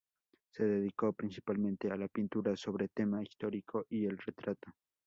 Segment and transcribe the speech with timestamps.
[0.49, 4.71] Se dedicó principalmente a la pintura sobre tema histórico y el retrato.